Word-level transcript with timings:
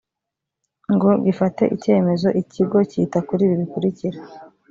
ngo 0.93 1.09
gifate 1.25 1.63
icyemezo 1.75 2.27
ikigo 2.41 2.77
cyita 2.89 3.19
kuri 3.27 3.41
ibi 3.45 3.55
bikurikira 3.61 4.17